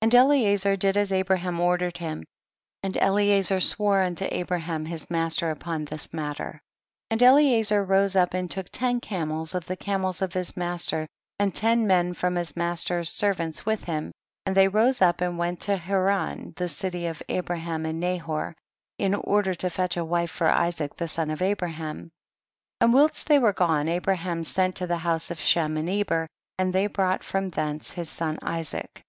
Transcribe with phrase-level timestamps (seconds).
[0.00, 0.06] 34.
[0.20, 2.24] And Eliezer did as Abraham ordered him,
[2.82, 6.62] and Eliezer swore unto Abraham his master upon this matter;
[7.10, 11.06] and Eliezer rose up and took ten camels of the camels of his master,
[11.38, 14.10] and ten men from his master's servants with him,
[14.46, 18.56] and they rose up and went to Haran, the city of Abraham and Nahor,
[18.98, 22.08] in order to fetch a wife for Isaac the son of Abraham;
[22.80, 26.26] and whilst they were gone Abraham sent to the house of Shem and Eber,
[26.58, 29.02] and they brought from thence his son Isaac.